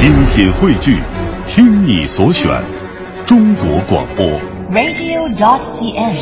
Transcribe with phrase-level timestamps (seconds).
[0.00, 0.98] 精品汇聚，
[1.44, 2.50] 听你所选，
[3.26, 4.24] 中国广播。
[4.70, 6.16] radio.cn。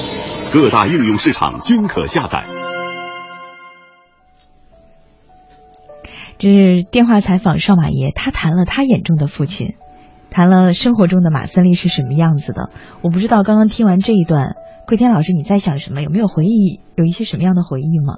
[0.52, 2.42] 各大应用市场均可下载。
[6.38, 9.76] 这是电话采访少马爷，他谈了他眼中的父亲，
[10.28, 12.70] 谈了生活中的马三立是什么样子的。
[13.00, 14.56] 我不知道刚刚听完这一段，
[14.88, 16.02] 桂天老师你在想什么？
[16.02, 16.80] 有没有回忆？
[16.96, 18.16] 有一些什么样的回忆吗？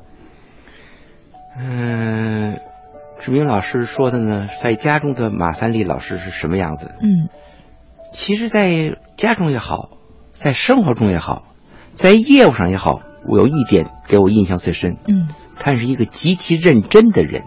[1.58, 2.61] 嗯，
[3.21, 6.90] 志明老师说的呢，在家中的马三立老师是什么样子？
[7.03, 7.29] 嗯
[8.13, 9.90] 其实，在家中也好，
[10.32, 11.44] 在生活中也好，
[11.94, 15.29] 在业务上也好，我有一点给我印象最深，嗯，
[15.61, 17.44] 他是一个极其认真的人。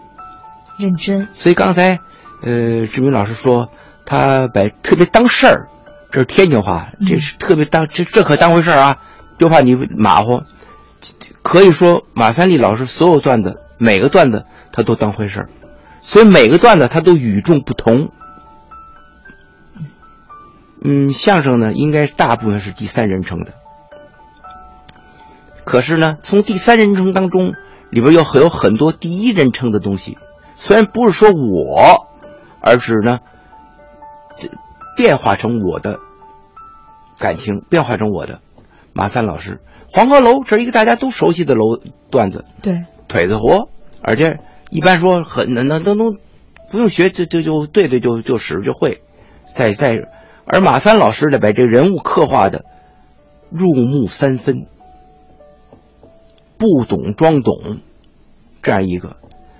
[0.78, 1.28] 认真。
[1.32, 1.98] 所以刚才，
[2.42, 3.68] 呃，志明老师说
[4.06, 5.68] 他把特别当事儿，
[6.10, 9.02] 这是天津话，嗯这是特别当这这可当回事儿啊，
[9.36, 10.44] 就怕你马虎。
[11.42, 15.48] 可以说，马三立老师所有段子，每个段子他都当回事儿，
[16.06, 18.10] 所以每个段子它都与众不同。
[20.86, 23.54] 嗯，相声呢，应该大部分是第三人称的，
[25.64, 27.54] 可是呢，从第三人称当中
[27.88, 30.18] 里边有很有很多第一人称的东西，
[30.54, 32.06] 虽然不是说我，
[32.60, 33.20] 而是呢，
[34.36, 34.50] 这
[34.94, 36.00] 变化成我的
[37.18, 38.40] 感情，变化成我的
[38.92, 39.62] 马三老师。
[39.90, 41.78] 黄鹤楼这是一个大家都熟悉的楼
[42.10, 43.70] 段子，对，腿子活，
[44.02, 44.38] 而且
[44.74, 46.18] 一般说很能能都能
[46.72, 49.02] 不用学就就就对对就就使就会，
[49.54, 49.96] 在在，
[50.44, 52.64] 而马三老师呢，把这个人物刻画的
[53.50, 54.66] 入木三分，
[56.58, 57.78] 不懂装懂，
[58.64, 59.16] 这样一个。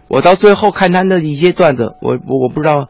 [0.08, 2.88] 我到最后看他的一些段子，我我我不知道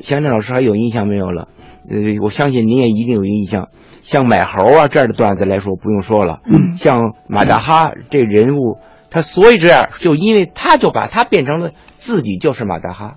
[0.00, 1.46] 祥振老师还有印象没有了？
[1.88, 3.68] 呃，我相信您也一定有印象。
[4.02, 6.40] 像买猴啊这样的段子来说，不用说了。
[6.46, 8.78] 嗯像马大哈这人物，
[9.10, 13.16] 他所以这样，就因为他就把他变成了自己就是马大哈。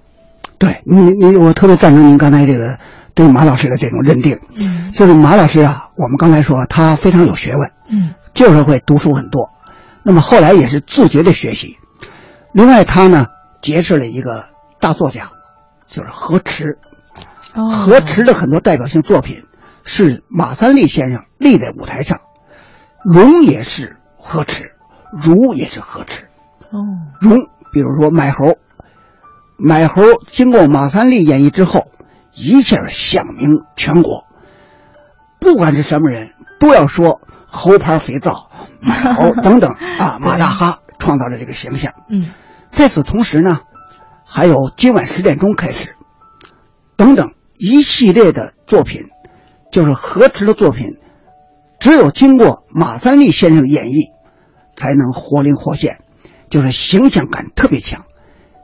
[0.58, 2.78] 对你你我特别赞成您刚才这个
[3.14, 9.50] 对马老师的这种认定，嗯就是马老师啊，我们刚才说他非常有学问，嗯就是会读书很多，
[10.04, 11.78] 那么后来也是自觉的学习。
[12.54, 13.28] 另外，他呢
[13.62, 14.46] 结识了一个
[14.80, 15.32] 大作家，
[15.88, 16.78] 就是何池。
[17.54, 19.44] 哦，何池的很多代表性作品
[19.84, 22.22] 是马三立先生立在舞台上，
[23.04, 24.72] 龙也是何池，
[25.16, 26.26] 儒也是何池。
[26.72, 26.80] 哦，
[27.22, 27.38] 荣，
[27.72, 28.58] 比如说买猴，
[29.58, 30.02] 买猴
[30.32, 31.88] 经过马三立演绎之后，
[32.34, 34.26] 一下响名全国。
[35.40, 41.94] 不管是什么人，都要说猴牌肥皂、买猴 等等啊，马大哈创造了这个形象。
[42.10, 42.32] 嗯
[42.72, 43.60] 在此同时呢，
[44.26, 45.96] 还有今晚十点钟开始，
[46.96, 49.10] 等等一系列的作品，
[49.72, 50.98] 就是何池的作品，
[51.80, 54.10] 只有经过马三立先生演绎，
[54.76, 56.00] 才能活灵活现，
[56.50, 58.04] 就是形象感特别强。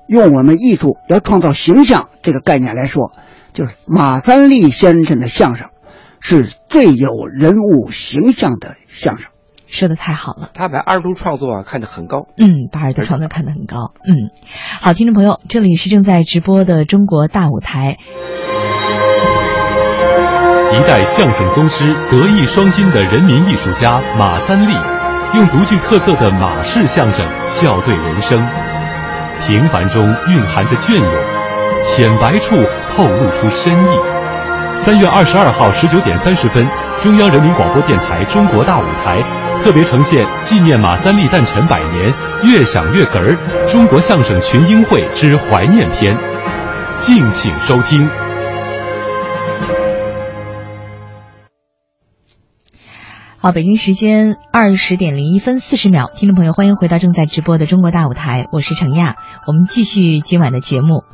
[0.08, 3.12] 用我们艺术要创造形象这个概念来说，
[3.54, 5.70] 就是马三立先生的相声
[6.20, 9.32] 是最有人物形象的相声。
[9.68, 10.50] 说的太好了。
[10.56, 12.28] 他把二度创作啊看得很高。
[12.38, 13.94] 嗯，把二度创作看得很高。
[14.04, 14.32] 嗯，
[14.82, 17.98] 好，听众朋友，这里是正在直播的中国大舞台。
[20.72, 24.74] 一代相声宗师、德艺双馨的人民艺术家马三立，
[25.34, 28.44] 用独具特色的马式相声笑对人生。
[29.46, 31.06] 平凡中蕴含着隽永，
[31.84, 32.56] 浅白处
[32.90, 33.88] 透露出深意。
[34.76, 36.66] 三月二十二号十九点三十分，
[37.00, 39.22] 中央人民广播电台中国大舞台
[39.64, 42.12] 特别呈现纪念马三立诞辰百年，
[42.44, 46.18] 越想越哏儿中国相声群英会之怀念篇，
[46.98, 48.10] 敬请收听。
[53.42, 59.16] 好，北京时间二十点零一分四十秒，听众朋友，欢迎回到正在直播的中国大舞台，我是程亚，
[59.48, 61.06] 我们继续今晚的节目。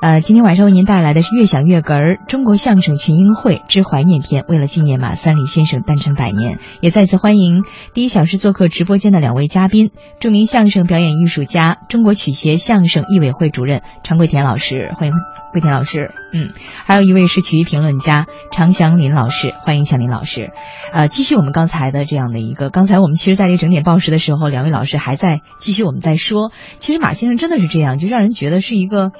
[0.00, 4.44] 呃，今天晚上为您带来的是《越想越哏儿》中国相声群英会之怀念篇。
[4.48, 7.62] 为了纪念马三立先生诞辰百年，也再次欢迎
[7.94, 15.14] 第一小时做客直播间的两位嘉宾：著名相声表演艺术家、中国曲协相声艺委会主任常贵田老师，欢迎
[15.52, 16.10] 贵田老师。
[16.32, 16.50] 嗯，
[16.84, 20.50] 还有一位是曲艺评论家常祥林老师，欢迎祥林老师。
[20.92, 29.12] 呃，继续我们刚才的这样的一个，刚才我们其实在这个整点报时的时候，两位老师还在继续我们在说，其实马先生真的是这样，就让人觉得是一个。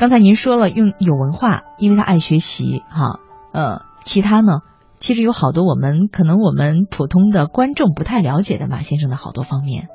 [0.00, 3.20] 刚才您说了用有文化，因为他爱学习哈，
[3.52, 4.60] 呃，其他呢，
[4.98, 9.88] 其实有好多我们可能我们普通的观众不太了解的马先生的好多方面。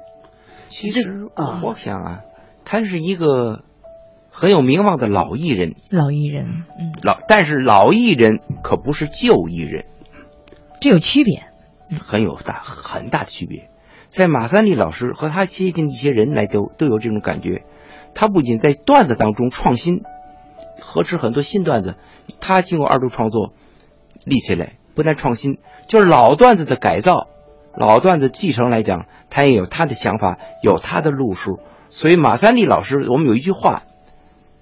[0.68, 2.20] 其实啊我想啊，
[2.66, 3.64] 他是一个
[4.30, 9.86] 很有名望的老艺人，老艺人，嗯，老但是老艺人可不是旧艺人，
[10.82, 11.46] 这有区别。
[12.00, 13.72] 很有大很大的区别。
[14.08, 17.64] 在马三立老师和他接近的一些人来都都有这种感觉，
[18.16, 20.02] 他不仅在段子当中创新，
[20.80, 21.96] 呵斥很多新段子，
[22.40, 23.54] 他经过二度创作
[24.24, 27.28] 立起来，不但创新，就是老段子的改造，
[27.76, 31.60] 老段子继承来讲，他也有他的想法，有他的路数。
[31.90, 33.84] 所以马三立老师，我们有一句话，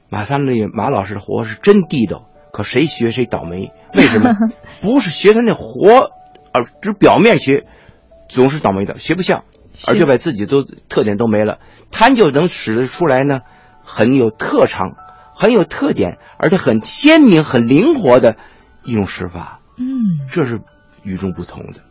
[0.09, 3.71] 马三立马老师的活是真地道，可谁学谁倒霉。
[3.93, 4.31] 为什么？
[4.81, 6.11] 不是学他那活，
[6.51, 7.65] 而只表面学，
[8.27, 9.43] 总是倒霉的，学不像，
[9.85, 11.59] 而且把自己都特点都没了，
[11.91, 13.41] 他就能使得出来呢，
[13.83, 14.91] 很有特长，
[15.35, 18.37] 很有特点，而且很鲜明、很灵活的
[18.83, 19.59] 一种使法。
[19.77, 20.59] 嗯，这是
[21.03, 21.81] 与众不同的，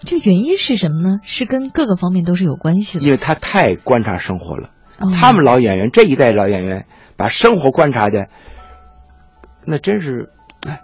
[0.00, 1.20] 这原因是什么呢？
[1.22, 3.04] 是跟各个方面都是有关系的。
[3.04, 4.70] 因为他太观察生活了。
[4.98, 6.86] 哦他们老演员这一代老演员，
[7.16, 8.26] 把生活观察的，
[9.64, 10.30] 那真是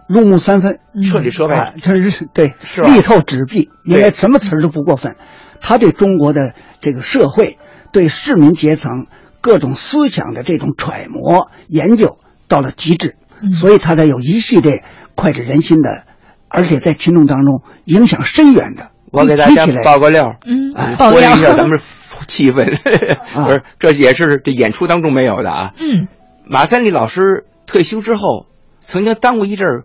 [0.08, 5.16] 入木三分，嗯彻底说白哎，这是对，是吧力透纸壁，应该什么词儿都不过分。
[5.66, 7.58] 他对中国的这个社会、
[7.90, 9.06] 对市民阶层
[9.40, 12.18] 各种思想的这种揣摩研究
[12.48, 13.50] 到了极致，嗯。
[13.52, 14.84] 所以他才有一系列
[15.16, 16.04] 脍炙人心的，
[16.48, 18.90] 而且在群众当中影响深远的。
[19.10, 21.30] 我给大家一提起来爆个料，嗯哎，爆料。
[21.30, 21.80] 活跃一下咱们
[22.26, 22.70] 气氛，
[23.34, 23.46] 啊。
[23.46, 25.72] 不是，这也是这演出当中没有的啊。
[25.78, 26.08] 嗯。
[26.44, 28.48] 马三立老师退休之后，
[28.82, 29.84] 曾经当过一阵儿，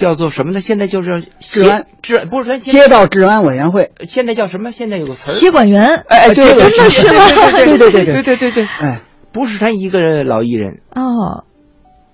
[0.00, 0.62] 叫做什么呢？
[0.62, 4.72] 现在就是治安治不是咱街道治安委员会，现在叫什么？
[4.72, 6.04] 现在有个词儿，协管员。
[6.08, 7.26] 哎，对，真的是吗？
[7.52, 8.64] 对对对对对对对。
[8.64, 11.44] 哎，不是他一个老艺人哦，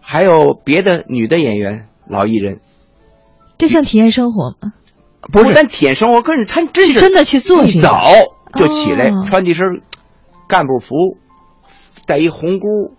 [0.00, 2.58] 还有别的女的演员老艺人，
[3.56, 4.72] 这像体验生活吗？
[5.32, 8.10] 不是，但体验生活，可是他真是真的去做，一早
[8.56, 9.80] 就起来穿一身
[10.48, 11.18] 干部服，
[12.04, 12.96] 戴一红箍，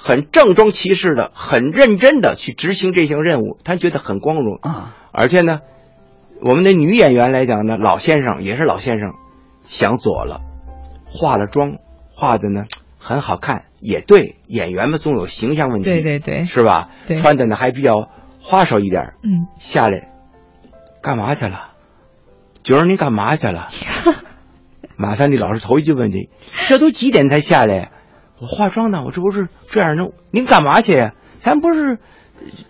[0.00, 4.58] 很郑重其事的，很认真的去执行这项任务，他觉得很光荣。
[4.62, 5.60] 啊，而且呢，
[6.40, 9.12] 我们的女演员来讲呢，老先生也是老先生，
[9.60, 10.40] 想左了，
[11.04, 11.78] 化了妆，
[12.10, 12.64] 化的呢
[12.98, 16.90] 很好看，也对，演员们总有形象问题，对对对是吧？
[17.06, 18.08] 对穿的呢还比较
[18.40, 20.10] 花哨一点，嗯， 下来
[21.02, 21.72] 干嘛去了？
[22.62, 23.68] 九儿，您干嘛去了？
[24.96, 26.28] 马三立老师头一句问题
[26.66, 27.92] ：“这都几点才下来？
[28.40, 30.06] 我化妆呢，我这不是这样呢？
[30.30, 31.12] 您干嘛去呀？
[31.36, 31.98] 咱不是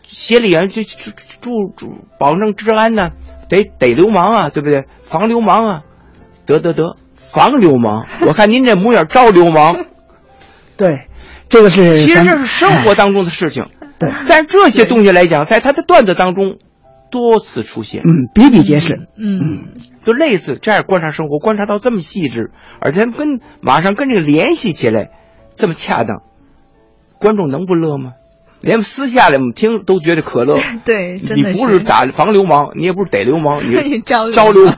[0.02, 1.10] 协理员，就住
[1.40, 3.10] 住住保证治安呢，
[3.48, 4.84] 得逮流氓啊，对不对？
[5.06, 5.82] 防流氓啊，
[6.46, 8.06] 得得得，防流氓。
[8.26, 9.84] 我看您这模样招流氓。
[10.76, 11.08] 对，
[11.48, 13.66] 这个是其实这是生活当中的事情，
[13.98, 16.56] 对，但这些东西来讲，在他的段子当中
[17.10, 18.02] 多次出现。
[18.02, 19.08] 嗯比比皆是。
[19.16, 19.68] 嗯
[20.04, 22.50] 就类似这样观察生活，观察到这么细致，
[22.80, 25.10] 而且跟马上跟这个联系起来，
[25.58, 26.22] 这么恰当，
[27.18, 28.12] 观众能不乐吗？
[28.60, 30.58] 连私下里我们听都觉得可乐。
[30.84, 34.76] 对，你不是打防流氓，你也不是逮流氓，你 招流招流氓。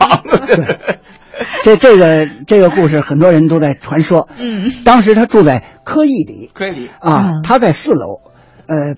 [1.64, 4.28] 这这个这个故事，很多人都在传说。
[4.38, 8.20] 嗯当时他住在科艺里可以，啊嗯，他在四楼，
[8.66, 8.96] 呃，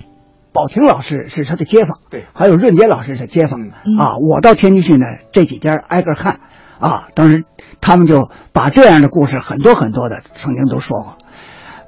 [0.53, 4.17] 宝婷老师是他的街坊，对还有润杰老师是街坊嗯啊。
[4.19, 6.41] 我到天津去呢，这几家挨个看
[6.81, 7.45] 啊，当时
[7.81, 11.19] 他们就把这样的故事很多很多的曾经都说过。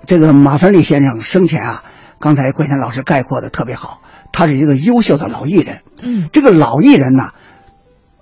[0.06, 1.84] 这个马三立先生生前啊，
[2.18, 4.02] 刚才桂田老师概括的特别好，
[4.32, 5.82] 他是一个优秀的老艺人。
[6.00, 7.30] 嗯这个老艺人呢，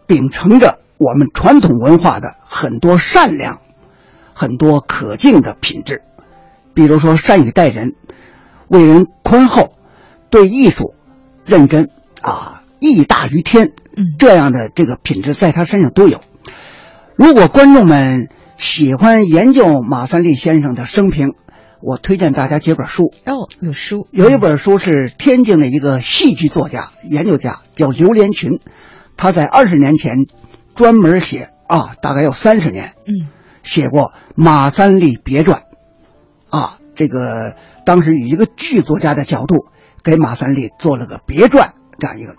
[0.07, 3.61] 秉承着我们传统文化的很多善良、
[4.33, 6.03] 很多可敬的品质，
[6.75, 7.95] 比如说善于待人，
[8.69, 9.75] 为人宽厚，
[10.31, 10.95] 对艺术
[11.45, 11.91] 认真
[12.21, 16.21] 啊，艺大于天，嗯这样的这个品质在他身上都有。
[17.17, 21.35] 如果观众们喜欢研究马三立先生的生平，
[21.83, 23.13] 我推荐大家几本书。
[23.27, 24.07] 哦，有书。
[24.11, 28.61] 有一本书是天津的一个戏剧作家、研究家，叫刘连群，
[29.17, 30.27] 他在二十年前
[30.75, 33.29] 专门写啊，大概有三十年，嗯
[33.63, 35.63] 写过《马三立别传》，
[36.57, 39.67] 啊，这个当时以一个剧作家的角度
[40.03, 42.35] 给马三立做了个别传这样一个，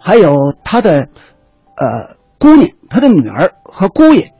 [0.00, 1.08] 还有他的
[1.76, 4.32] 呃姑娘，他的女儿和姑爷，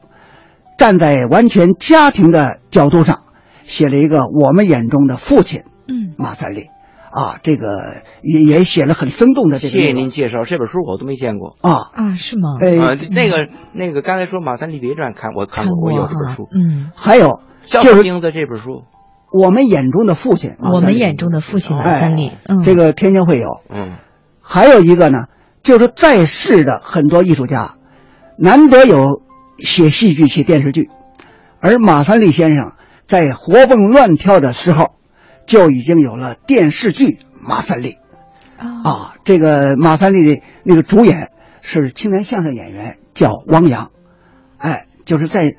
[0.78, 3.21] 站在完全家庭的角度上
[3.64, 6.68] 写了一个我们眼中的父亲嗯马三立，
[7.10, 11.56] 啊，这个也也写了很生动的这个谢谢您介绍这本书，我都没见过。
[11.60, 12.58] 啊，啊是吗？
[12.60, 16.48] 呃，啊，那个那个，刚才说《马三立别传》，看我看过，我有这本书。
[16.54, 18.30] 嗯，还有就是叫什么名字？
[18.30, 18.84] 这本书？
[19.32, 23.48] 我们眼中的父亲，我们眼中的父亲马哎三立，嗯，这个天津会有。
[23.70, 23.92] 嗯，
[24.42, 25.24] 还有一个呢，
[25.62, 27.76] 就是在世的很多艺术家，
[28.36, 29.22] 难得有
[29.58, 30.90] 写戏剧、写电视剧，
[31.60, 32.72] 而马三立先生
[33.06, 34.94] 在活蹦乱跳的时候，
[35.46, 37.06] 就已经有了电视剧
[37.40, 37.96] 《马三立》
[38.64, 39.14] 啊啊。
[39.24, 41.28] 这个马三立的那个主演
[41.60, 43.90] 是青年相声演员，叫汪洋，
[44.58, 45.54] 哎，就是在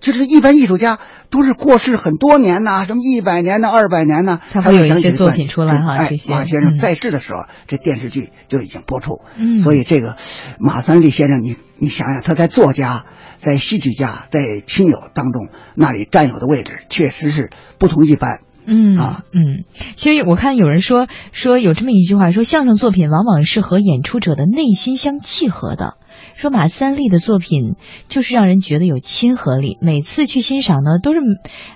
[0.00, 0.98] 就是一般艺术家
[1.30, 9.20] 都是过世很多年呐，什么一百年呐、二百年呐，他会有一些想起作品出来哈哎马先生嗯在世的时候，这电视剧就已经播出。
[9.36, 10.16] 嗯所以这个
[10.58, 13.04] 马三立先生，你你想想，他在作家、
[13.38, 18.40] 在戏剧家、在亲友当中那里占有的位置，确实是不同一般。
[18.66, 19.64] 嗯啊嗯，
[19.94, 25.98] 其实我看有人说说有这么一句话，说相声作品往往是和演出者的内心相契合的。
[26.34, 27.74] 说马三立的作品
[28.08, 31.18] 就是让人觉得有亲和力，每次去欣赏呢都是，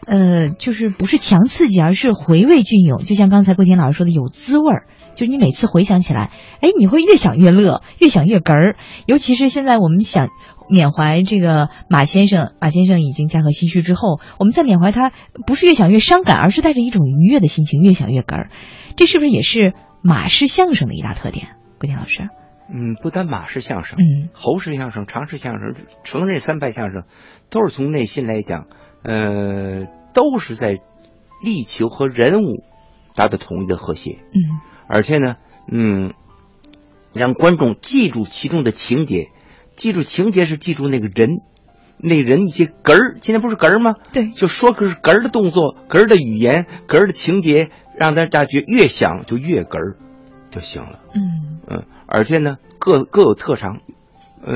[0.06, 3.02] 呃，就是不是强刺激，而是回味隽永。
[3.02, 4.86] 就像刚才桂田老师说的，有滋味儿。
[5.14, 8.76] 就是你每次回想起来，哎，你会越想越乐，越想越哏儿。
[9.04, 10.28] 尤其是现在我们想
[10.70, 15.12] 缅怀这个马先生，马先生已经驾鹤西去之后，我们在缅怀他，
[15.46, 18.50] 不是越想越伤感，而是带着一种愉悦的心情，越想越哏儿。
[18.96, 21.56] 这是不是也是马式相声的一大特点？
[21.78, 22.28] 桂田老师，
[22.72, 27.04] 嗯，不单马式相声，嗯侯氏相声、常氏相声、成人三派相声，
[27.50, 28.66] 都是从内心来讲，
[29.02, 30.78] 呃，都是在
[31.42, 32.64] 力求和人物
[33.14, 34.58] 达到统一的和谐，嗯
[34.88, 35.36] 而且呢，
[35.70, 36.14] 嗯，
[37.12, 39.28] 让观众记住其中的情节，
[39.78, 41.40] 记住情节是记住那个人，
[41.96, 43.94] 那人一些哏儿，今天不是哏儿吗？
[44.12, 49.96] 对就说个是哏儿的动作、哏儿的语言、哏儿的情节，让大家觉越想就越哏儿
[50.50, 50.98] 就行了。
[51.14, 53.78] 嗯嗯，而且呢，各各有特长。
[54.40, 54.52] 呃，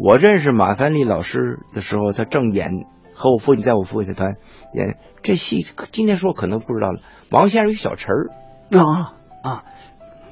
[0.00, 2.70] 我认识马三立老师的时候，他正演
[3.12, 4.36] 和我父亲在我父亲团
[4.72, 7.00] 演这戏，今天说可能不知道了。
[7.30, 8.30] 王先生与小陈儿
[8.78, 9.64] 啊啊，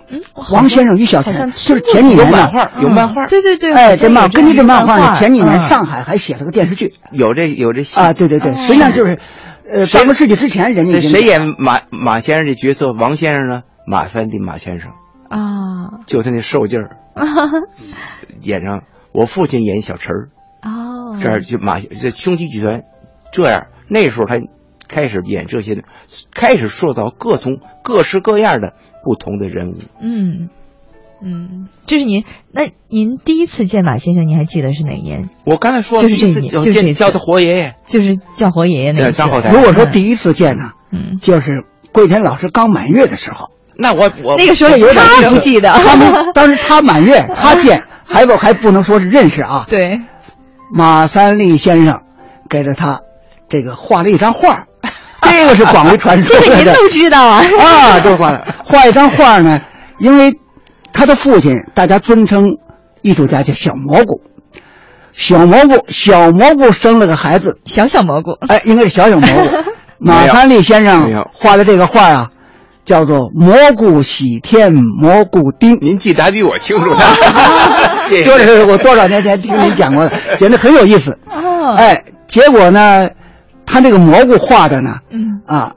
[0.08, 0.20] 嗯，
[0.52, 9.18] 王先生与小陈就是前几年呢，有漫画，有漫画，对对对，哎，这漫根据这漫画画呢，前几年嗯上海还写了个电视剧有这有这戏啊，对对对，哦实际上就是，
[9.68, 12.92] 呃，谁半个世纪之前人家这谁演马马先生这角色？
[12.92, 13.62] 王先生呢？
[13.86, 14.90] 马三立马先生，
[15.28, 16.96] 啊就他那瘦劲儿，
[18.42, 18.82] 演上
[19.12, 20.28] 我父亲演小陈儿。
[20.62, 22.82] 哦，这儿就马这兄弟剧团
[23.32, 24.40] 这样，那时候他
[24.88, 25.83] 开始演这些，
[26.35, 28.75] 开始塑造各种各式各样的
[29.05, 29.76] 不同的人物。
[30.00, 30.49] 嗯
[31.23, 35.31] 嗯，这是您那您第一次见马先生，您还记得是哪年？
[35.45, 39.09] 我刚才说就是这次见叫他活爷爷，就是叫活爷爷那一次。
[39.09, 39.50] 对张后台。
[39.50, 49.66] 如果说第一次见呢，嗯，就是桂田老师刚满月的时候，那我我那个时候有点他不记得，他们当时他满月，他见还不还不能说是认识啊。
[49.71, 50.02] 对，
[50.71, 52.02] 马三立先生
[52.50, 53.00] 给了他
[53.49, 54.66] 这个画了一张画，
[55.23, 56.42] 这个是广为传说的。
[56.42, 57.44] 这个您都知道啊？
[57.61, 59.61] 啊，这画的画一张画呢，
[59.99, 60.32] 因为
[60.92, 62.56] 他的父亲大家尊称
[63.02, 64.20] 艺术家叫小蘑菇，
[65.12, 69.56] 小蘑菇小蘑菇生了个孩子，小小蘑菇，哎，应该是小小蘑菇。
[69.99, 72.28] 马三立先生画的这个画啊，
[72.85, 75.78] 叫做蘑菇喜天蘑菇丁。
[75.80, 76.99] 您记得还比我清楚呢。
[78.11, 81.18] 这这是我多少年前听您讲过的，简直很有意思。
[81.30, 83.08] 哦，哎，结果呢，
[83.76, 85.75] 他这个蘑菇画的呢，嗯，啊，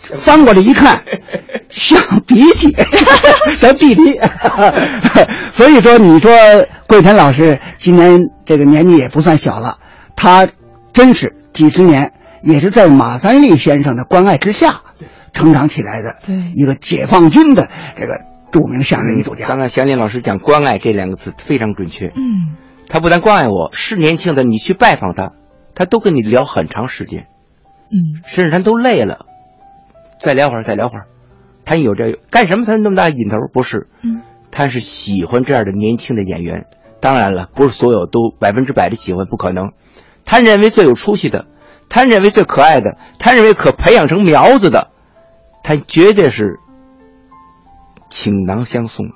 [0.00, 0.98] 翻过来一看，
[1.68, 2.74] 像鼻涕，
[3.58, 4.18] 像弟弟。
[5.52, 6.32] 所以说，你说
[6.86, 9.76] 桂田老师今年这个年纪也不算小了，
[10.16, 10.48] 他
[10.94, 14.80] 真是几十年也是在马三立先生的关爱之下
[15.34, 18.20] 成长起来的对一个解放军的这个
[18.50, 19.46] 著名相声艺术家。
[19.48, 22.06] 刚才祥林老师讲“关爱”这两个字非常准确。
[22.16, 22.56] 嗯
[22.88, 25.32] 他不但关爱我，是年轻的，你去拜访他，
[25.74, 27.26] 他都跟你聊很长时间，
[27.90, 29.26] 嗯甚至他都累了，
[30.18, 31.06] 再聊会儿，再聊会儿。
[31.64, 32.66] 他有这干什么？
[32.66, 33.36] 他那么大瘾头？
[33.52, 36.66] 不是，嗯他是喜欢这样的年轻的演员。
[37.00, 39.72] 当然了，不是所有都百分之百的喜欢，不可能。
[40.24, 41.46] 他认为最有出息的，
[41.88, 44.90] 他认为最可爱的，他认为可培养成苗子的，
[45.62, 46.58] 他绝对是
[48.08, 49.06] 倾囊相送，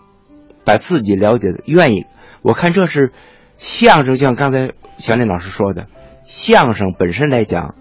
[0.64, 2.04] 把自己了解的愿意。
[2.42, 3.12] 我看这是
[3.56, 5.86] 相声，就像刚才小林老师说的，
[6.24, 7.74] 相声本身来讲，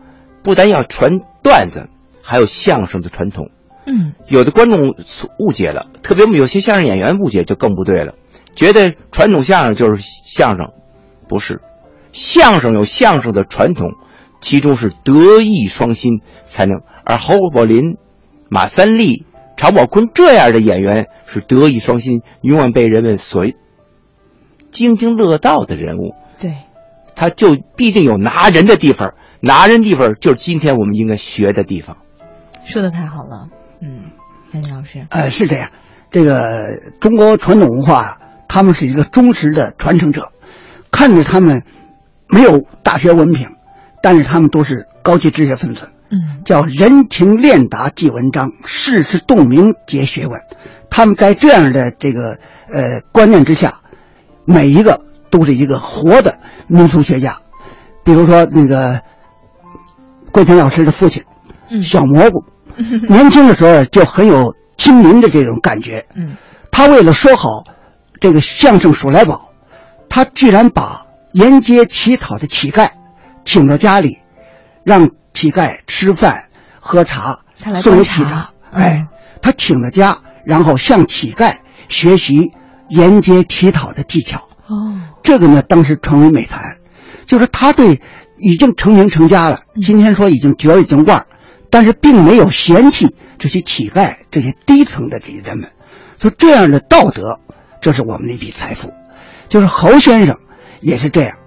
[0.48, 1.90] 不但要传段子，
[2.22, 3.52] 还有相声的传统。
[3.86, 4.14] 嗯。
[4.28, 4.96] 有的观众
[5.38, 8.14] 误解了，特别我们有些相声演员误解就更不对了，
[8.56, 10.72] 觉得传统相声就是相声，
[11.28, 11.60] 不是，
[12.14, 13.96] 相声有相声的传统，
[14.40, 17.98] 其中是德艺双馨才能，而侯宝林、
[18.50, 19.26] 马三立、
[19.58, 23.46] 常宝坤这样的演员是德艺双馨，永远被人们所
[24.72, 26.56] 津津乐道的人物，对，
[27.18, 31.98] 他就必定有拿人的地方，拿人地方就是今天我们应该学的地方。
[32.66, 33.50] 说的太好了，
[33.82, 34.02] 嗯，
[34.52, 35.70] 杨林老师，呃，是这样，
[36.12, 36.68] 这个
[37.00, 38.18] 中国传统文化，
[38.48, 40.32] 他们是一个忠实的传承者，
[40.92, 41.64] 看着他们
[42.30, 43.48] 没有大学文凭，
[44.02, 50.42] 但是他们都是高级知识分子，嗯叫人情练达即文章，世事洞明结学问。
[50.90, 52.40] 他们在这样的这个
[52.70, 53.82] 呃观念之下，
[54.46, 57.38] 每一个都是一个活的民俗学家。
[58.04, 59.02] 比如说那个
[60.38, 61.24] 桂田老师的父亲
[61.68, 62.46] 嗯小蘑菇，
[63.10, 66.06] 年轻的时候就很有亲民的这种感觉。
[66.14, 66.38] 嗯
[66.72, 67.64] 他为了说好
[68.22, 69.50] 这个相声数来宝，
[70.08, 72.88] 他居然把沿街乞讨的乞丐
[73.46, 74.20] 请到家里，
[74.84, 77.40] 让乞丐吃饭喝茶
[77.82, 78.50] 送观察给乞茶。
[78.74, 79.08] 嗯哎，
[79.42, 81.56] 他请了家，然后向乞丐
[81.90, 82.54] 学习
[82.90, 84.38] 沿街乞讨的技巧。
[84.68, 86.78] 哦这个呢，当时成为美谈，
[87.26, 88.00] 就是他对
[88.38, 91.28] 已经成名成家了，嗯今天说已经角儿已经腕儿，
[91.70, 95.70] 但是并没有嫌弃这些乞丐这些低层的这些人们，
[96.18, 97.40] 就这样的道德，
[97.82, 98.94] 这是我们的一笔财富。
[99.50, 100.38] 就是侯先生
[100.82, 101.38] 也是这样，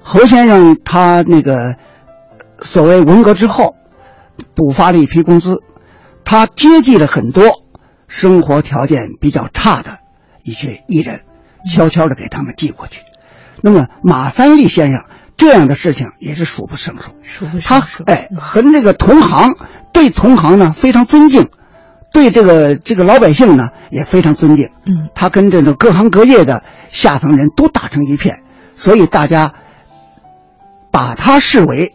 [0.00, 1.76] 侯先生他那个
[2.62, 3.74] 所谓文革之后，
[4.54, 5.56] 补发了一批工资，
[6.24, 7.62] 他接济了很多
[8.06, 9.98] 生活条件比较差的
[10.44, 11.22] 一些艺人，
[11.70, 13.02] 悄悄的给他们寄过去。
[13.60, 15.04] 那么马三立先生
[15.38, 17.12] 这样的事情也是数不胜数。
[17.22, 18.04] 数不他胜数。
[18.04, 19.54] 哎和那个同行
[19.92, 21.48] 对同行呢非常尊敬，
[22.12, 24.68] 对这个这个老百姓呢也非常尊敬。
[24.84, 28.42] 嗯他跟这种各行各业的下层人都打成一片，
[28.76, 29.54] 所以大家
[30.90, 31.94] 把他视为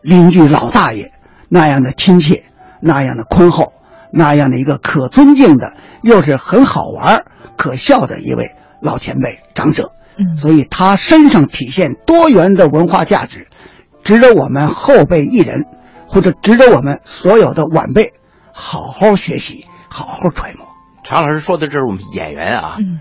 [0.00, 1.12] 邻居老大爷
[1.48, 2.44] 那样的亲切，
[2.80, 3.72] 那样的宽厚，
[4.10, 7.26] 那样的一个可尊敬的，又是很好玩儿
[7.56, 9.92] 可笑的一位老前辈长者。
[10.18, 10.36] 嗯。
[10.36, 13.46] 所以他身上体现多元的文化价值，
[14.04, 15.64] 值得我们后辈艺人，
[16.06, 18.12] 或者值得我们所有的晚辈
[18.52, 20.66] 好好学习，好好揣摩。
[21.04, 23.00] 常老师说的这是我们演员啊，嗯。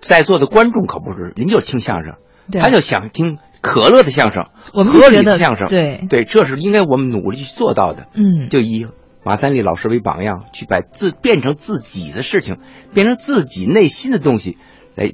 [0.00, 2.14] 在座的观众可不是，您就听相声，
[2.60, 6.04] 他就想听可乐的相声，我们就合理的相声，对。
[6.08, 8.08] 对，这是应该我们努力去做到的。
[8.14, 8.48] 嗯。
[8.48, 8.88] 就以
[9.22, 12.58] 马三立老师为榜样，去把自变成自己的事情，
[12.92, 14.58] 变成自己内心的东西，
[14.96, 15.12] 来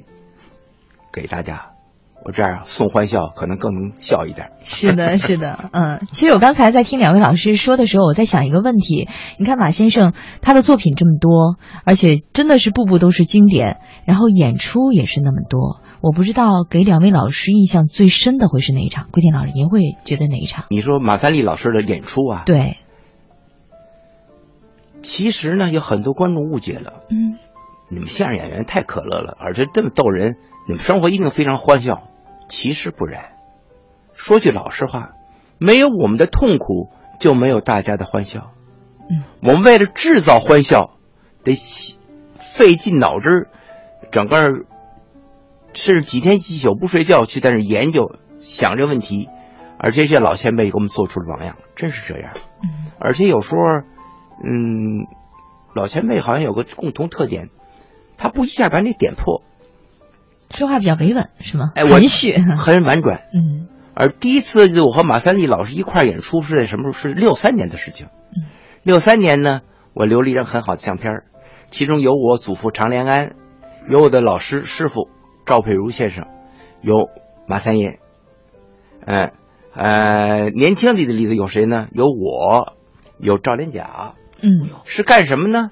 [1.13, 1.71] 给大家。
[2.25, 4.51] 我这样送欢笑，可能更能笑一点。
[4.65, 9.07] 是的， 是的，嗯，其实我刚才在听两位老师说的时候，我在想一个问题。
[9.37, 10.11] 你看马先生
[10.41, 15.79] 他的作品这么多，而且真的是步步都是经典，然后演出也是那么多。
[16.01, 19.07] 我不知道给两位老师印象最深的会是哪一场？
[19.13, 20.65] 桂田老师，您会觉得哪一场？
[20.71, 22.79] 你说马三立老师的演出啊，对，
[25.01, 27.39] 其实呢有很多观众误解了，嗯
[27.89, 32.03] 你们相声演员太可乐了，而且这么逗人，你们生活一定非常欢笑。
[32.47, 33.31] 其实不然，
[34.13, 35.11] 说句老实话，
[35.57, 38.51] 没有我们的痛苦，就没有大家的欢笑。
[39.09, 40.97] 嗯，我们为了制造欢笑，
[41.43, 41.99] 得细
[42.37, 43.47] 费尽脑汁儿，
[44.11, 44.65] 整个儿
[45.73, 49.29] 是几天几宿不睡觉去在那儿研究想这问题，
[49.77, 52.31] 而这些老前辈给我们做出了榜样，真是这样。
[52.63, 52.69] 嗯
[53.01, 53.61] 而且有时候，
[54.43, 55.07] 嗯，
[55.73, 57.49] 老前辈好像有个共同特点，
[58.19, 59.41] 他不一下把你点破，
[60.51, 61.71] 说话比较委婉是吗？
[61.73, 62.37] 哎，我含蓄。
[62.57, 63.21] 很婉转。
[63.33, 66.93] 嗯而第一次我和马三立老师一块演出是在什么时候？
[66.93, 68.47] 是六三年的事情嗯。
[68.83, 69.61] 六三年呢，
[69.93, 71.23] 我留了一张很好的相片儿
[71.69, 73.35] 其中有我祖父常连安，
[73.89, 75.09] 有我的老师师傅
[75.45, 76.27] 赵佩如先生，
[76.81, 77.09] 有
[77.47, 77.99] 马三爷。
[79.05, 79.31] 嗯
[79.73, 81.87] 呃，年轻的里头有谁呢？
[81.91, 82.73] 有我，
[83.17, 84.13] 有赵连甲。
[84.41, 85.71] 嗯是干什么呢？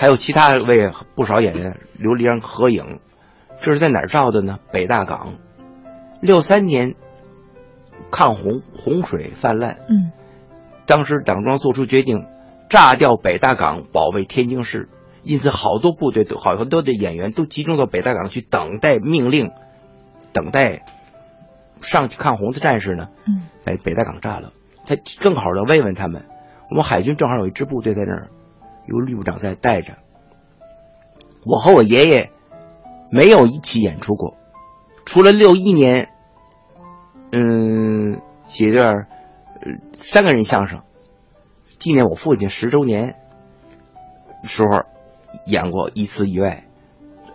[0.00, 3.00] 还有其他位不少演员留了一张合影，
[3.60, 4.58] 这是在哪儿照的呢？
[4.72, 5.34] 北大港，
[6.22, 6.94] 六三年
[8.10, 10.10] 抗洪洪水泛滥，嗯。
[10.86, 12.24] 当时党中央做出决定，
[12.70, 14.88] 炸掉北大港，保卫天津市，
[15.22, 19.50] 因此好多部队都好多的演员都集中到北大港去等待命令，
[20.32, 20.82] 等待
[21.82, 23.42] 上去抗洪的战士呢，嗯。
[23.66, 24.54] 把北大港炸了，
[24.86, 26.24] 他正好的慰问他们。
[26.70, 28.30] 我们海军正好有一支部队在那儿，
[28.90, 29.94] 有旅部长在带着。
[31.46, 32.30] 我和我爷爷
[33.10, 34.36] 没有一起演出过，
[35.06, 36.10] 除了六一年，
[37.32, 39.06] 嗯，写段
[39.60, 40.82] 呃三个人相声，
[41.78, 43.14] 纪念我父亲十周年
[44.42, 44.82] 时候
[45.46, 46.66] 演过一次以外，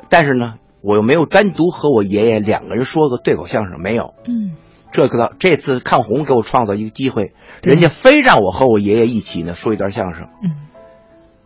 [0.10, 4.14] 但是呢，我又没有单独和我爷爷两个人说个对口相声，没有。
[4.28, 4.56] 嗯
[4.92, 10.65] 这个这次抗洪给我创造一个机会，人家非让我和我爷爷一起呢说一段相声，嗯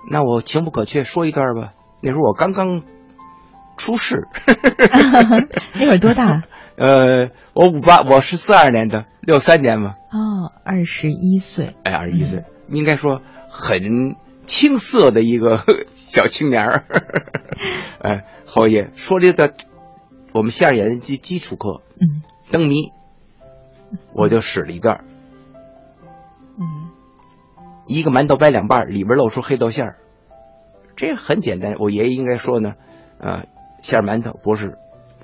[0.07, 1.73] 那我情不可却说一段吧。
[2.01, 2.83] 那时候我刚刚
[3.77, 4.27] 出世，
[5.73, 6.43] 那会儿多大？
[6.77, 11.75] 呃，我五八，我是四二年的，六三年嘛，哦，二十一岁。
[11.83, 16.85] 哎，二十一岁，应该说很青涩的一个 小青年儿。
[18.01, 19.53] 哎，侯爷说这个
[20.31, 22.75] 我们相声演员基基础课嗯《灯谜》，
[24.13, 25.03] 我就使了一段。
[26.57, 26.88] 嗯
[27.89, 29.97] 一个馒头掰两半儿，里边露出黑豆馅儿，
[30.95, 31.75] 这很简单。
[31.80, 32.75] 我爷爷应该说呢，
[33.19, 33.45] 啊，
[33.82, 34.78] 馅儿馒头不是，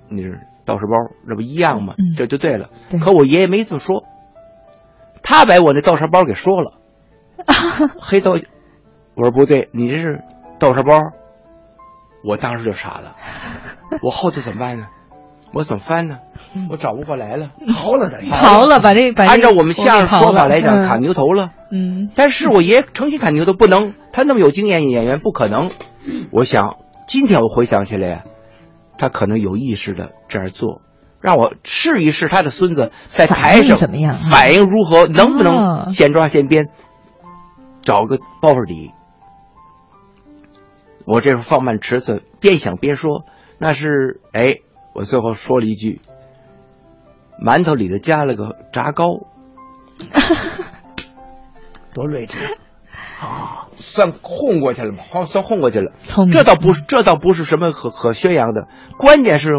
[0.10, 1.93] 那是豆沙包，这不一样吗？
[1.99, 2.69] 嗯这就对了。
[2.89, 4.04] 对可我爷爷没这么说，
[5.21, 6.73] 他把我那豆沙包给说了，
[8.01, 8.39] 黑豆，
[9.13, 10.23] 我说不对，你这是
[10.58, 11.12] 豆沙包，
[12.23, 13.15] 我当时就傻了，
[14.01, 14.88] 我后头怎么办呢？
[15.55, 16.19] 我怎么翻呢？
[16.69, 20.83] 我找不过来了，逃了等于逃了，把这把这按照我们相声说法来讲，嗯。
[20.83, 21.51] 砍牛头了。
[21.71, 22.09] 嗯。
[22.13, 25.71] 但是我爷诚心砍牛头不能，他那么有经验演员不可能。
[26.29, 26.75] 我想
[27.07, 28.23] 今天我回想起来，
[28.97, 30.81] 他可能有意识的这样做，
[31.21, 34.13] 让我试一试他的孙子在台上反应怎么样？
[34.13, 35.43] 反应如何，能不哦
[35.85, 36.67] 能现抓现编，
[37.81, 38.91] 找个包袱底。
[41.05, 43.23] 我这时候放慢尺寸，边想边说，
[43.57, 44.57] 那是哎，
[44.95, 45.99] 我最后说了一句，
[47.45, 49.27] 馒头里头加了个炸糕，
[51.93, 52.38] 多睿智
[53.21, 53.67] 啊！
[53.77, 55.91] 算混过去了嘛，好算混过去了。
[56.31, 58.69] 这倒不是，这倒不是什么可可宣扬的。
[58.97, 59.51] 关键是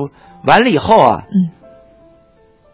[0.43, 1.51] 完了以后啊，嗯，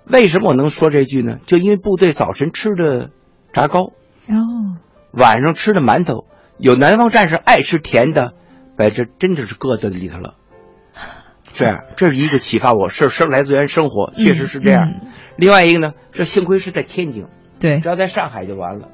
[0.05, 1.39] 为什么我能说这句呢？
[1.45, 3.11] 就因为部队早晨吃的
[3.53, 3.93] 炸糕，
[4.29, 4.79] 哦，
[5.11, 6.27] 晚上吃的馒头，
[6.59, 8.35] 有南方战士爱吃甜的，
[8.77, 10.35] 把这真的是搁在里头了。
[11.55, 14.89] 这样，这是一个启发我，是生来自于生活，确实是这样。
[14.89, 15.01] 嗯
[15.37, 17.27] 另外一个呢，这幸亏是在天津，
[17.59, 18.89] 对只，要在上海就完了。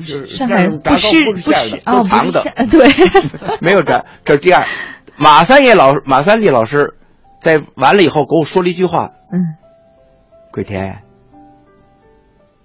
[0.00, 2.42] 就是上海人炸糕是不是不是哦，都糖的。
[2.70, 2.88] 对，
[3.60, 4.66] 没有这，这是第二。
[5.14, 6.94] 马三爷老马三立老师
[7.42, 9.56] 在完了以后给我说了一句话嗯
[10.50, 11.02] ，：“桂田，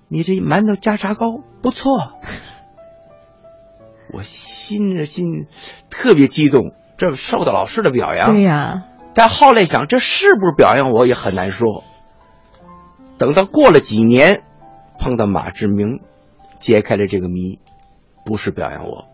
[0.08, 2.14] 你这馒头加炸糕不错。
[4.14, 5.46] ”我心着心
[5.90, 8.32] 特别激动，这受到老师的表扬。
[8.32, 8.86] 对呀，
[9.18, 11.84] 但后来想，这是不是表扬我也很难说。
[13.18, 14.44] 等到过了几年，
[15.00, 16.02] 碰到马志明，
[16.60, 17.58] 揭开了这个谜，
[18.24, 19.06] 不是表扬我，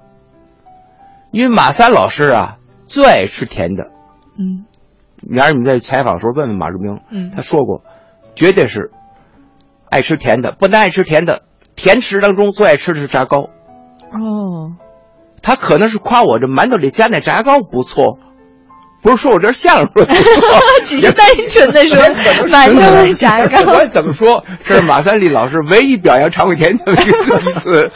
[1.32, 3.92] 因为马三老师啊最爱吃甜的。
[4.38, 4.66] 嗯
[5.22, 7.86] 明儿你们在采访的时候问问马志明，嗯他说过，
[8.36, 8.92] 绝对是
[9.89, 11.44] 爱吃甜的，不但爱吃甜的，
[11.78, 13.44] 甜食当中最爱吃的是炸糕。
[14.12, 14.76] 哦，
[15.42, 18.20] 他可能是夸我这馒头里加那炸糕不错，
[19.04, 19.89] 不是说我这相声
[20.88, 21.98] 只是单纯的说
[22.48, 23.60] 馒头里炸 糕。
[23.66, 27.92] 不管怎么说，这是马三立老师唯一表扬常贵田的一次，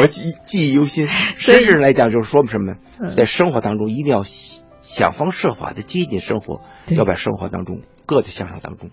[0.00, 1.06] 我记记忆犹新。
[1.36, 3.10] 所以实质上来讲，就是说明什么呢？
[3.14, 4.22] 在生活当中一定要
[4.80, 6.60] 想方设法的接近生活，
[6.96, 8.90] 要把生活当中搁在相声当中。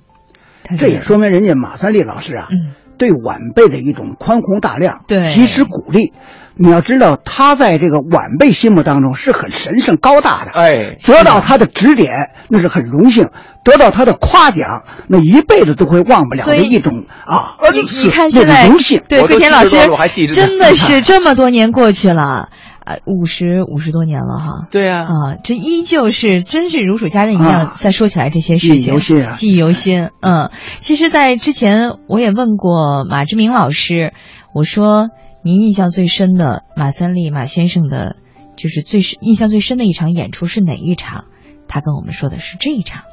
[0.78, 6.14] 这也说明人家马三立老师啊，嗯对晚辈的一种宽宏大量，对及时鼓励。
[6.60, 10.52] 你要知道，他在这个晚辈心目当中是很神圣高大的。
[10.52, 13.28] 哎，得到他的指点，那是很荣幸；
[13.64, 19.00] 得到他的夸奖，那一辈子都会忘不了的一种啊你恩赐你看，那现在种荣幸。
[19.08, 22.50] 对桂田老师70多了我还记着呢真的是这么多年过去了，
[22.88, 24.68] 啊，五十五十多年了哈。
[24.72, 27.74] 对呀、啊，这依旧是真是如数家珍一样啊。
[27.76, 30.10] 再说起来这些事情，记忆犹新啊记忆犹新。
[30.22, 34.14] 嗯，其实，在之前我也问过马志明老师，
[34.54, 35.10] 我说
[35.44, 38.16] 您印象最深的马三立马先生的，
[38.56, 41.26] 就是最深印象最深的一场演出是哪一场？
[41.68, 43.04] 他跟我们说的是这一场。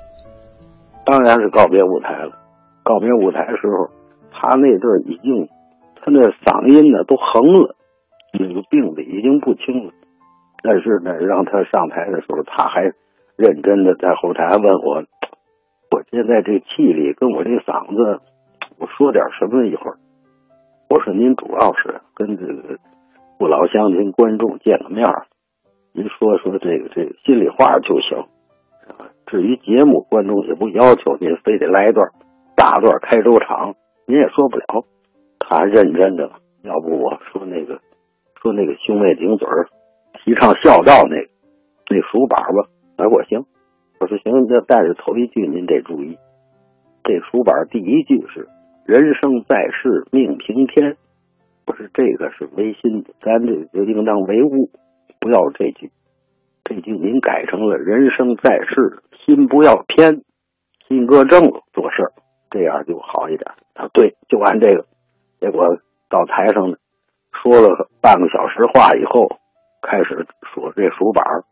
[1.04, 2.38] 当然是告别舞台了。
[2.84, 3.90] 告别舞台的时候，
[4.30, 5.48] 他那阵儿已经，
[5.96, 7.74] 他那嗓音呢都横了，
[8.38, 9.92] 那个病的已经不轻了。
[10.62, 12.82] 但是呢，让他上台的时候，他还
[13.36, 15.04] 认真的在后台问我，
[15.90, 18.20] 我现在这气力跟我这嗓子，
[18.78, 19.98] 我说点什么一会儿。
[20.88, 22.78] 我说您主要是跟这个
[23.38, 25.06] 父老乡亲、观众见个面，
[25.92, 28.24] 您说说这个这个心里话就行。
[29.26, 32.08] 至于节目，观众也不要求您非得来一段
[32.56, 33.74] 大段开州场，
[34.06, 34.84] 您也说不了。
[35.38, 36.30] 他认真的，
[36.62, 37.80] 要不我说那个
[38.44, 39.66] 说那个兄妹顶嘴儿，
[40.22, 41.16] 提倡孝道那
[41.88, 42.68] 那书板吧。
[42.98, 43.46] 哎，我行，
[43.98, 46.18] 我说行，那但是头一句您得注意，
[47.02, 48.46] 这书板第一句是
[48.84, 50.98] “人生在世命平天”，
[51.64, 54.68] 不是这个是唯心的，咱这就应当唯物，
[55.20, 55.90] 不要这句。
[56.64, 60.20] 这句您改成了“人生在世，心不要偏，
[60.86, 61.40] 心搁正
[61.72, 62.12] 做事儿”，
[62.52, 63.52] 这样就好一点。
[63.72, 64.84] 啊，对，就按这个。
[65.40, 65.62] 结果
[66.10, 66.76] 到台上呢，
[67.44, 69.36] 说了半个小时话以后，
[69.82, 71.44] 开始说这数板儿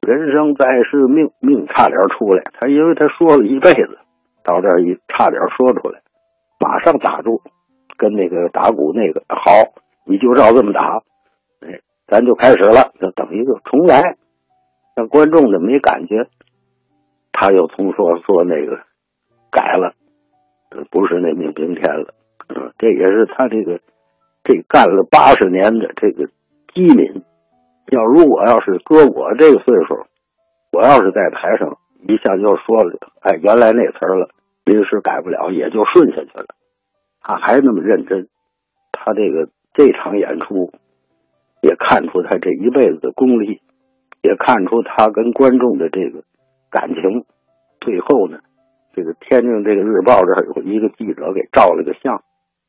[0.00, 2.42] 人生在世，命命差点出来。
[2.54, 3.98] 他因为他说了一辈子，
[4.42, 6.00] 到这儿一差点说出来，
[6.58, 7.42] 马上打住，
[7.98, 9.74] 跟那个打鼓那个好，
[10.06, 11.02] 你就照这么打，
[11.60, 14.16] 哎，咱就开始了，就等于就重来。
[14.94, 16.28] 让观众呢没感觉，
[17.30, 18.78] 他又从说说那个
[19.50, 19.92] 改了，
[20.90, 22.14] 不是那命平天了，
[22.48, 23.80] 嗯，这也是他这个
[24.46, 26.28] 这干了八十年的这个
[26.72, 27.24] 机敏。
[27.90, 30.06] 要如果要是搁我这个岁数，
[30.72, 34.28] 我要是在台上一下就说了，哎，原来那词儿了，
[34.64, 36.46] 临时改不了，也就顺下去了。
[37.20, 38.28] 他还那么认真，
[38.92, 40.72] 他这个这场演出，
[41.60, 43.60] 也看出他这一辈子的功力，
[44.22, 46.22] 也看出他跟观众的这个
[46.70, 47.24] 感情。
[47.80, 48.38] 最后呢，
[48.94, 52.22] 这个天津这个日报这儿有一个记者给照了个相，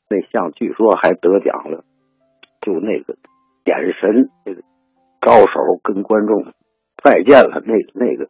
[0.09, 1.83] 那像据说还得奖了，
[2.61, 3.15] 就那个
[3.65, 4.61] 眼神，那个
[5.19, 6.53] 高手跟观众
[7.03, 8.29] 再见了，那那个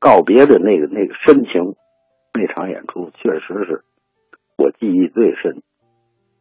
[0.00, 1.74] 告别的那个那个深情，
[2.34, 3.82] 那场演出确实是
[4.56, 5.62] 我记忆最深。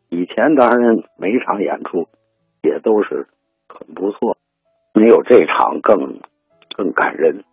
[0.10, 2.08] 以前当然每场演出
[2.64, 3.28] 也都是
[3.68, 4.38] 很不错，
[4.94, 6.22] 没有这场更
[6.78, 7.44] 更感人。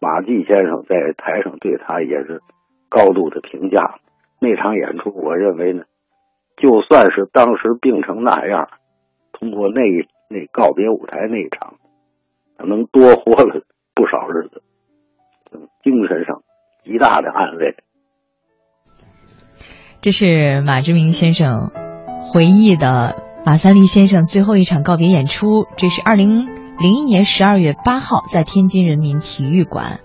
[0.00, 2.42] 马季先生在台上对他也是
[2.88, 4.00] 高度的评价。
[4.40, 5.84] 那场演出，我认为呢，
[6.56, 8.68] 就算是当时病成那样，
[9.32, 9.80] 通过那
[10.28, 11.74] 那告别舞台那一场，
[12.58, 13.64] 能多活了
[13.94, 14.62] 不少日子，
[15.82, 16.42] 精神上
[16.84, 17.76] 极大的安慰。
[20.00, 21.70] 这是马志明先生
[22.22, 26.46] 回忆的马三立先生最后一场告别演出，这是二零
[26.78, 30.00] 零一年十二月八号在天津人民体育馆，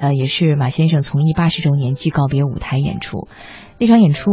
[0.00, 3.28] 呃，也是马先生从艺八十周年暨告别舞台演出。
[3.78, 4.30] 那场演出，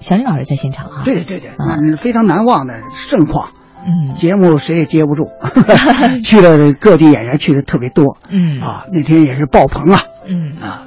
[0.00, 3.50] 小林老师在现场啊，对对对对，那是非常难忘的盛况。
[3.84, 5.30] 嗯，节目谁也接不住，
[6.22, 8.16] 去了各地演员去的特别多。
[8.30, 10.02] 嗯啊，那天也是爆棚啊。
[10.24, 10.84] 嗯啊，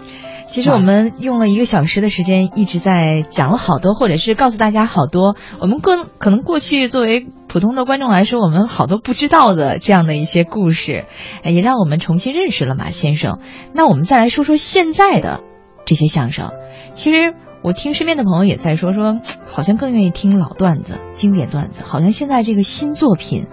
[0.47, 11.03] 其实我们用了一个小时的时间，一直在讲了好多，或者是告诉大家好多我们过可能过去作为普通的观众来说，我们好多不知道的这样的一些故事，
[11.43, 13.39] 呃也让我们重新认识了马先生。
[13.73, 15.41] 那我们再来说说现在的
[15.85, 16.51] 这些相声。
[16.93, 17.33] 其实
[17.65, 23.47] 我听身边的朋友也在说，说 好像更愿意听老段子、经典段子，好像现在这个新作品，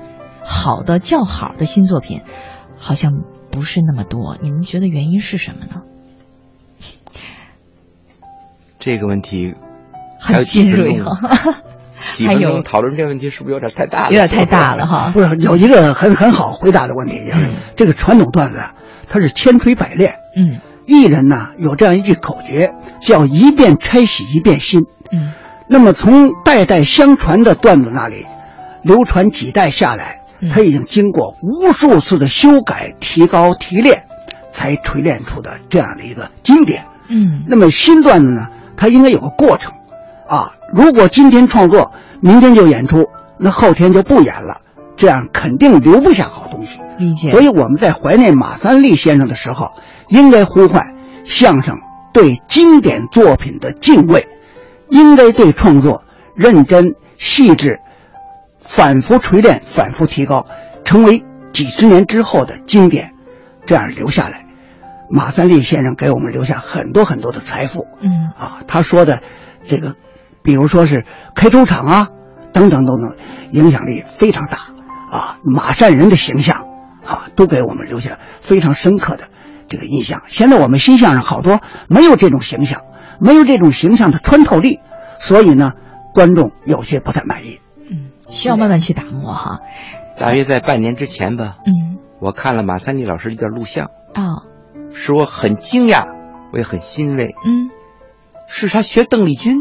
[0.44, 2.20] 好的较好的新作品，
[2.76, 4.36] 好像不是那么多。
[4.42, 5.80] 你们觉得原因是什么呢？
[8.78, 9.54] 这个问题
[10.20, 11.30] 还有很尖锐哈呢，
[12.12, 14.10] 几分 还有钟讨论这个问题是不是有点太大了？
[14.10, 15.10] 有点太大了哈。
[15.14, 18.74] 不是有一个很很好回答的问题，就是嗯这个传统段子啊，
[19.08, 20.16] 它是千锤百炼。
[20.36, 24.86] 嗯艺人呢有这样一句口诀，叫“一遍拆洗一遍新”。
[25.12, 25.32] 嗯
[25.68, 28.26] 那么从代代相传的段子那里
[28.82, 34.04] 流传几代下来嗯，它已经经过无数次的修改、提高、提炼，
[34.52, 36.84] 才锤炼出的这样的一个经典。
[37.08, 39.72] 嗯那么新段子呢，它应该有个过程，
[40.28, 44.60] 啊，如果今天创作，明天就演出，那后天就不演了，
[44.96, 46.80] 这样肯定留不下好东西。
[46.98, 47.30] 理解。
[47.30, 49.72] 所以我们在怀念马三立先生的时候，
[50.12, 50.94] 应该呼唤
[51.24, 51.78] 相声
[52.12, 54.28] 对经典作品的敬畏，
[54.90, 56.04] 应该对创作
[56.36, 57.80] 认真细致，
[58.60, 60.46] 反复锤炼，反复提高，
[60.84, 63.14] 成为几十年之后的经典，
[63.64, 64.44] 这样留下来。
[65.08, 69.22] 马三立先生给我们留下很多很多的财富嗯啊，他说的
[69.66, 69.94] 这个，
[70.42, 72.08] 比如说是开粥厂啊，
[72.52, 73.16] 等等等等，
[73.50, 74.58] 影响力非常大
[75.10, 75.38] 啊。
[75.42, 76.66] 马善人的形象
[77.02, 79.24] 啊，都给我们留下非常深刻的
[79.72, 80.22] 这个印象。
[80.26, 82.82] 现在我们新相声好多没有这种形象，
[83.18, 84.80] 没有这种形象的穿透力，
[85.18, 85.72] 所以呢，
[86.12, 87.58] 观众有些不太满意。
[87.90, 89.60] 嗯，需要慢慢去打磨哈。
[90.18, 94.46] 大约在半年之前吧，嗯我看了马三立老师一段录像，啊
[94.94, 96.04] 使我很惊讶，
[96.52, 97.34] 我也很欣慰。
[97.44, 97.70] 嗯
[98.46, 99.56] 是他学邓丽君，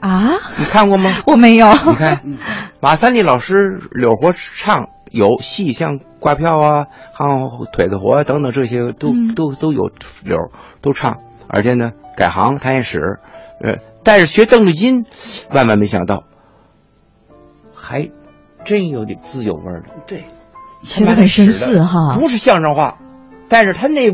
[0.00, 1.22] 啊，你看过吗？
[1.26, 1.72] 我没有。
[1.72, 2.20] 你看，
[2.80, 9.90] 马三立老师柳活唱有戏，像挂票啊，还有腿子活啊等等这些都、嗯都都有
[10.24, 10.50] 柳
[10.82, 13.18] 都唱，而且呢改行他也使，
[13.60, 15.06] 呃，但是学邓丽君，
[15.50, 16.24] 万万没想到，
[17.74, 18.10] 还
[18.64, 19.88] 真有点自有味儿的。
[20.06, 20.24] 对，
[20.82, 22.18] 学的很深似哈。
[22.18, 22.98] 不是相声话，
[23.48, 24.10] 但是他那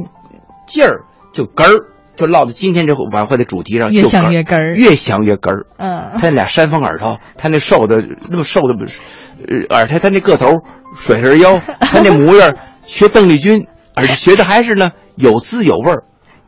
[0.66, 5.66] 劲儿就根儿，就落到今天这晚会的主题上，越想越根儿越想越根儿。
[5.78, 9.00] 嗯他那俩山峰耳朵，他那瘦的那么瘦的不是，
[9.38, 10.60] 呃，而且他那个头
[10.96, 16.04] 甩着腰， 他那模样学邓丽君，而且学的还是呢有滋有味儿，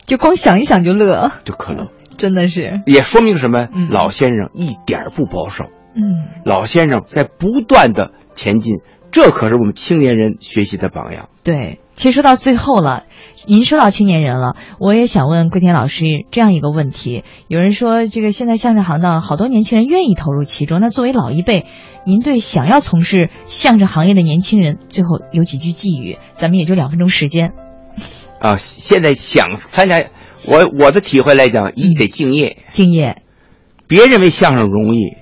[0.07, 1.89] 就光想一想就乐，就可乐。
[2.17, 2.81] 真的是。
[2.87, 3.69] 也说明什么？
[3.75, 5.65] 嗯老先生一点儿不保守，
[5.97, 6.03] 嗯
[6.45, 8.77] 老先生在不断的前进，
[9.11, 11.29] 这可是我们青年人学习的榜样。
[11.43, 13.05] 对，其实说到最后了，
[13.47, 21.67] 您说到青年人了，我也想问桂田老师这样一个问题：有人说，这个现在相声行当好多年轻人愿意投入其中，那作为老一辈，
[22.07, 26.19] 您对想要从事相声行业的年轻人，最后有几句寄语？
[26.33, 27.53] 咱们也就两分钟时间。
[28.41, 30.05] 啊，现在想参加，
[30.47, 33.23] 我我的体会来讲，一得敬业，敬业，
[33.87, 35.17] 别认为相声容易，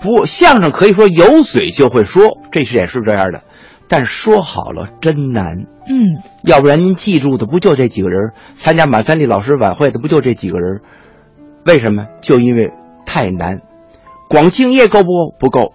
[0.00, 3.42] 不，相声可以说有嘴就会说，这是也是这样的，
[3.94, 5.68] 但说好了真难。
[5.86, 8.32] 嗯要不然您记住的不就这几个人？
[8.54, 10.80] 参加马三立老师晚会的不就这几个人？
[11.64, 12.08] 为什么？
[12.20, 12.72] 就因为
[13.06, 13.60] 太难，
[14.28, 15.72] 广敬业够不不够，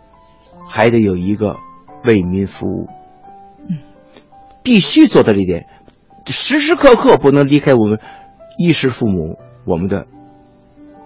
[0.67, 1.55] 还得有一个
[2.03, 2.89] 为民服务。
[3.69, 3.77] 嗯
[4.63, 5.67] 必须做到这一点，
[6.25, 8.01] 时时刻刻不能离开我们
[8.57, 10.07] 衣食父母，我们的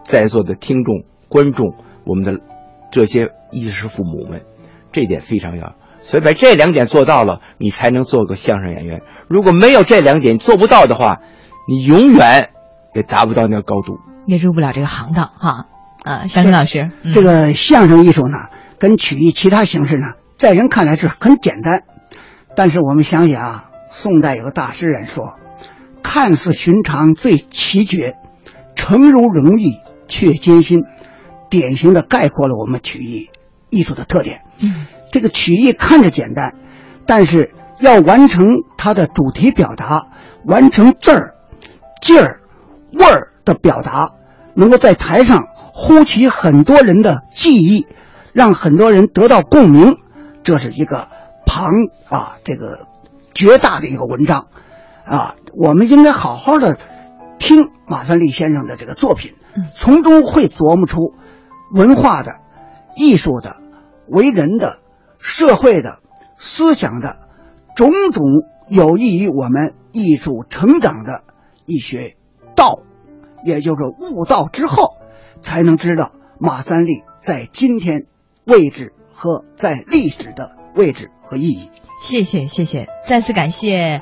[0.03, 1.75] 在座的听众、观众，
[2.07, 2.41] 我们的
[2.91, 4.41] 这些衣食父母们，
[4.91, 5.75] 这点非常要。
[6.03, 9.01] 所以把这两点做到了，你才能做个相声演员。
[9.29, 11.21] 如果没有这两点做不到的话，
[11.65, 12.49] 你永远
[12.93, 15.67] 也达不到那个高度，也入不了这个行当哈。
[16.03, 18.37] 啊，小新老师，这个相声艺术呢，
[18.77, 21.83] 跟曲艺其他形式呢，在人看来是很简单。
[22.55, 25.35] 但是我们想想啊，宋代有个大诗人说
[26.03, 28.15] ：“看似寻常最奇绝，
[28.75, 30.81] 诚如容易却艰辛。”
[31.49, 33.29] 典型的概括了我们曲艺
[33.69, 34.41] 艺术的特点。
[34.59, 36.55] 嗯，这个曲艺看着简单，
[37.05, 40.07] 但是要完成它的主题表达，
[40.43, 41.35] 完成字儿、
[42.01, 42.41] 劲儿、
[42.91, 44.09] 味儿的表达，
[44.55, 47.87] 能够在台上呼起很多人的记忆，
[48.33, 49.95] 让很多人得到共鸣，
[50.43, 51.07] 这是一个。
[51.45, 51.71] 庞
[52.09, 52.87] 啊，这个
[53.35, 54.47] 绝大的一个文章，
[55.05, 56.79] 啊，我们应该好好的
[57.37, 59.33] 听马三立先生的这个作品，
[59.75, 61.13] 从中会琢磨出
[61.71, 62.37] 文化的、
[62.95, 63.57] 艺术的、
[64.07, 64.79] 为人的、
[65.23, 65.99] 社会的、
[66.37, 67.17] 思想的
[67.75, 68.23] 种种
[68.67, 71.23] 有益于我们艺术成长的
[71.65, 72.15] 一些
[72.55, 72.81] 道，
[73.43, 74.97] 也就是悟道之后，
[75.41, 78.05] 才能知道马三立在今天
[78.45, 80.57] 位置和在历史的。
[80.75, 81.69] 位置和意义。
[82.01, 84.01] 谢谢谢谢，再次感谢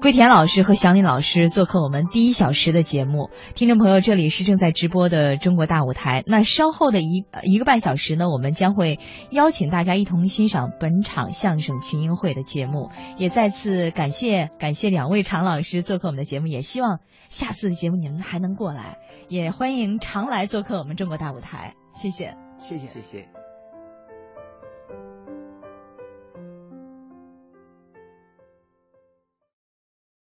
[0.00, 3.28] 桂田老师和祥林老师做客我们第一小时的节目。
[3.54, 6.24] 听众朋友，这里是正在直播的中国大舞台。
[6.26, 8.98] 那稍后的一一个半小时呢，我们将会
[9.30, 12.88] 邀请大家一同欣赏本场相声群英会的节目。
[13.18, 18.96] 也再次感谢感谢两位常老师做客我们的节目，也希望下次的节目你们还能过来，
[19.28, 21.74] 也欢迎常来做客我们中国大舞台。
[21.92, 23.49] 谢谢，谢谢，谢谢。